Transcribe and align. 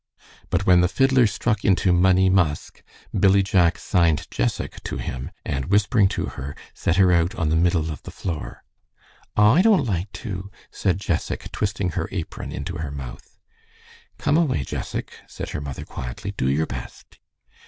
But 0.49 0.65
when 0.65 0.81
the 0.81 0.87
fiddler 0.87 1.27
struck 1.27 1.63
into 1.63 1.93
Money 1.93 2.27
Musk, 2.27 2.81
Billy 3.15 3.43
Jack 3.43 3.77
signed 3.77 4.27
Jessac 4.31 4.81
to 4.81 4.97
him, 4.97 5.29
and 5.45 5.65
whispering 5.65 6.07
to 6.07 6.25
her, 6.25 6.55
set 6.73 6.95
her 6.95 7.11
out 7.11 7.35
on 7.35 7.49
the 7.49 7.55
middle 7.55 7.87
of 7.91 8.01
the 8.01 8.09
floor. 8.09 8.63
"Aw, 9.37 9.53
I 9.57 9.61
don't 9.61 9.85
like 9.85 10.11
to," 10.13 10.49
said 10.71 10.99
Jessac, 10.99 11.51
twisting 11.51 11.91
her 11.91 12.09
apron 12.11 12.51
into 12.51 12.77
her 12.77 12.89
mouth. 12.89 13.37
"Come 14.17 14.37
away, 14.37 14.63
Jessac," 14.63 15.13
said 15.27 15.49
her 15.51 15.61
mother, 15.61 15.85
quietly, 15.85 16.31
"do 16.35 16.49
your 16.49 16.65
best." 16.65 17.19